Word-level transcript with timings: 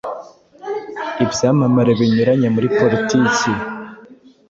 ibyamamare 1.23 1.91
binyuranye 1.99 2.47
muri 2.55 2.67
Politiki 2.79 3.49